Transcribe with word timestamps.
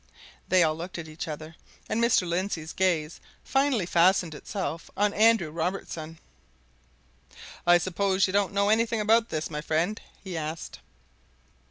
They 0.49 0.63
all 0.63 0.73
looked 0.75 0.97
at 0.97 1.07
each 1.07 1.27
other, 1.27 1.55
and 1.87 2.01
Mr. 2.03 2.27
Lindsey's 2.27 2.73
gaze 2.73 3.19
finally 3.43 3.85
fastened 3.85 4.33
itself 4.33 4.89
on 4.97 5.13
Andrew 5.13 5.51
Robertson. 5.51 6.17
"I 7.67 7.77
suppose 7.77 8.25
you 8.25 8.33
don't 8.33 8.51
know 8.51 8.69
anything 8.69 8.99
about 8.99 9.29
this, 9.29 9.51
my 9.51 9.61
friend?" 9.61 10.01
he 10.23 10.35
asked. 10.35 10.79